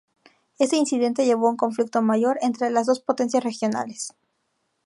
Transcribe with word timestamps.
Este 0.57 0.77
incidente 0.77 1.25
llevó 1.25 1.45
a 1.45 1.51
un 1.51 1.57
conflicto 1.57 2.01
mayor 2.01 2.39
entre 2.41 2.71
las 2.71 2.87
dos 2.87 3.01
potencias 3.01 3.43
regionales. 3.43 4.15